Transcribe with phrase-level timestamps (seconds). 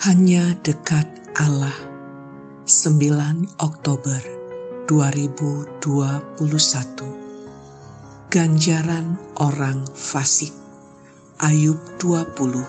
[0.00, 1.04] Hanya dekat
[1.36, 1.76] Allah.
[2.64, 4.16] 9 Oktober
[4.88, 5.76] 2021
[8.32, 10.56] Ganjaran orang fasik.
[11.44, 12.64] Ayub 20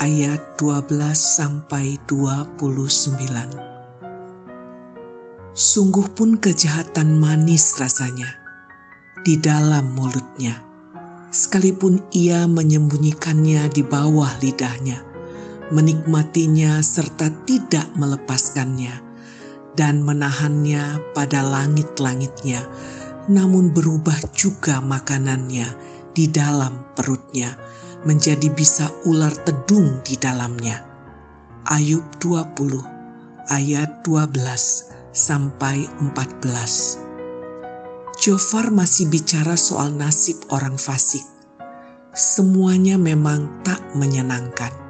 [0.00, 3.12] ayat 12 sampai 29
[5.52, 8.40] Sungguh pun kejahatan manis rasanya
[9.20, 10.64] di dalam mulutnya
[11.28, 15.12] sekalipun ia menyembunyikannya di bawah lidahnya
[15.74, 18.94] menikmatinya serta tidak melepaskannya,
[19.74, 22.62] dan menahannya pada langit-langitnya,
[23.26, 25.66] namun berubah juga makanannya
[26.14, 27.58] di dalam perutnya,
[28.06, 30.78] menjadi bisa ular tedung di dalamnya.
[31.66, 34.30] Ayub 20 ayat 12
[35.10, 37.02] sampai 14.
[38.14, 41.26] Jofar masih bicara soal nasib orang fasik.
[42.14, 44.83] Semuanya memang tak menyenangkan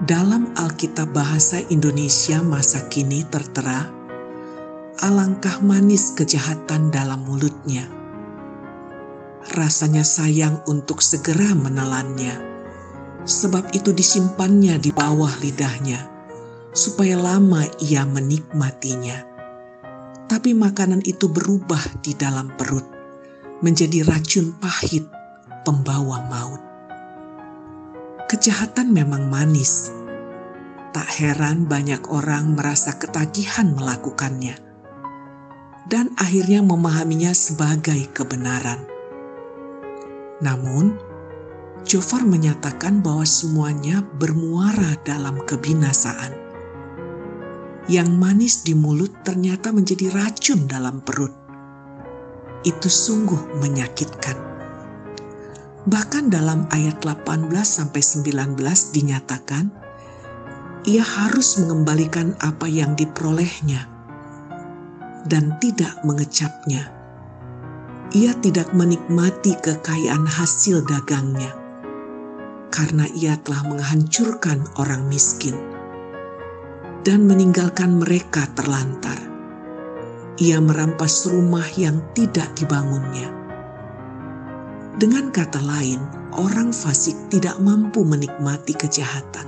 [0.00, 3.84] dalam Alkitab Bahasa Indonesia masa kini tertera,
[5.04, 7.84] alangkah manis kejahatan dalam mulutnya.
[9.52, 12.32] Rasanya sayang untuk segera menelannya,
[13.28, 16.08] sebab itu disimpannya di bawah lidahnya,
[16.72, 19.28] supaya lama ia menikmatinya.
[20.32, 22.88] Tapi makanan itu berubah di dalam perut,
[23.60, 25.04] menjadi racun pahit,
[25.68, 26.69] pembawa maut.
[28.30, 29.90] Kejahatan memang manis.
[30.94, 34.54] Tak heran banyak orang merasa ketagihan melakukannya.
[35.90, 38.86] Dan akhirnya memahaminya sebagai kebenaran.
[40.38, 40.94] Namun,
[41.82, 46.30] Jofar menyatakan bahwa semuanya bermuara dalam kebinasaan.
[47.90, 51.34] Yang manis di mulut ternyata menjadi racun dalam perut.
[52.62, 54.49] Itu sungguh menyakitkan.
[55.80, 58.60] Bahkan dalam ayat 18 sampai 19
[58.92, 59.72] dinyatakan
[60.84, 63.88] ia harus mengembalikan apa yang diperolehnya
[65.24, 66.84] dan tidak mengecapnya.
[68.12, 71.56] Ia tidak menikmati kekayaan hasil dagangnya
[72.68, 75.56] karena ia telah menghancurkan orang miskin
[77.08, 79.16] dan meninggalkan mereka terlantar.
[80.36, 83.39] Ia merampas rumah yang tidak dibangunnya
[84.98, 86.02] dengan kata lain,
[86.34, 89.46] orang fasik tidak mampu menikmati kejahatan.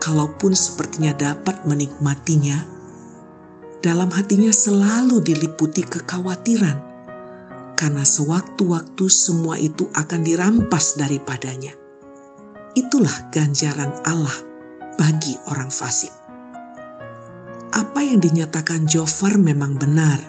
[0.00, 2.64] Kalaupun sepertinya dapat menikmatinya,
[3.84, 6.80] dalam hatinya selalu diliputi kekhawatiran,
[7.76, 11.76] karena sewaktu-waktu semua itu akan dirampas daripadanya.
[12.72, 14.36] Itulah ganjaran Allah
[14.96, 16.12] bagi orang fasik.
[17.76, 20.20] Apa yang dinyatakan Jofar memang benar,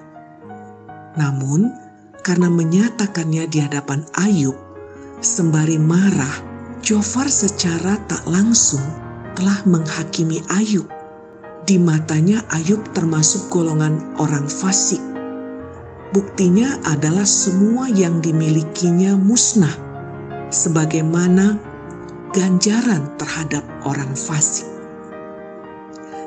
[1.15, 1.80] namun
[2.21, 4.57] karena menyatakannya di hadapan Ayub,
[5.21, 6.49] sembari marah,
[6.81, 8.81] Jofar secara tak langsung
[9.37, 10.89] telah menghakimi Ayub.
[11.61, 15.01] Di matanya Ayub termasuk golongan orang fasik.
[16.11, 19.71] Buktinya adalah semua yang dimilikinya musnah,
[20.49, 21.55] sebagaimana
[22.33, 24.67] ganjaran terhadap orang fasik.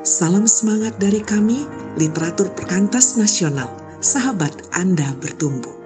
[0.01, 1.65] Salam semangat dari kami,
[1.97, 3.69] literatur perkantas nasional,
[4.01, 5.84] sahabat Anda bertumbuh.